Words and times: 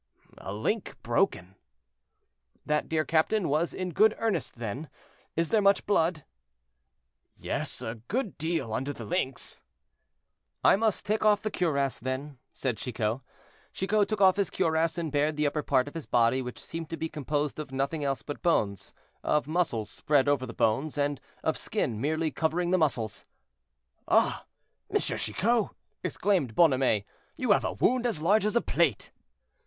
"A 0.39 0.51
link 0.51 0.97
broken." 1.03 1.53
"That 2.65 2.89
dear 2.89 3.05
captain 3.05 3.47
was 3.47 3.71
in 3.71 3.91
good 3.91 4.15
earnest 4.17 4.55
then; 4.55 4.89
is 5.35 5.49
there 5.49 5.61
much 5.61 5.85
blood?" 5.85 6.25
"Yes, 7.37 7.83
a 7.83 8.01
good 8.07 8.35
deal 8.39 8.73
under 8.73 8.93
the 8.93 9.05
links." 9.05 9.61
"I 10.63 10.75
must 10.75 11.05
take 11.05 11.23
off 11.23 11.43
the 11.43 11.51
cuirass, 11.51 11.99
then," 11.99 12.39
said 12.51 12.77
Chicot. 12.77 13.19
Chicot 13.73 14.09
took 14.09 14.19
off 14.21 14.37
his 14.37 14.49
cuirass, 14.49 14.97
and 14.97 15.11
bared 15.11 15.35
the 15.35 15.45
upper 15.45 15.61
part 15.61 15.87
of 15.87 15.93
his 15.93 16.07
body, 16.07 16.41
which 16.41 16.57
seemed 16.59 16.89
to 16.89 16.97
be 16.97 17.07
composed 17.07 17.59
of 17.59 17.71
nothing 17.71 18.03
else 18.03 18.23
but 18.23 18.41
bones, 18.41 18.93
of 19.23 19.45
muscles 19.45 19.91
spread 19.91 20.27
over 20.27 20.47
the 20.47 20.51
bones, 20.55 20.97
and 20.97 21.21
of 21.43 21.55
skin 21.55 22.01
merely 22.01 22.31
covering 22.31 22.71
the 22.71 22.77
muscles. 22.79 23.23
"Ah! 24.07 24.47
Monsieur 24.91 25.17
Chicot," 25.17 25.69
exclaimed 26.03 26.55
Bonhomet, 26.55 27.05
"you 27.37 27.51
have 27.51 27.63
a 27.63 27.73
wound 27.73 28.07
as 28.07 28.19
large 28.19 28.47
as 28.47 28.55
a 28.55 28.61
plate." 28.61 29.11